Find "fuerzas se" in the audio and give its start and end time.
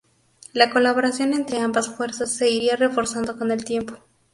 1.89-2.49